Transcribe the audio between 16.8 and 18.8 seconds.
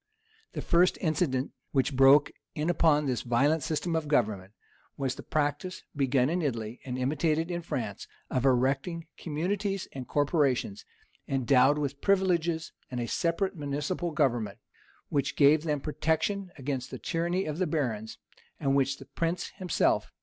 the tyranny of the barons, and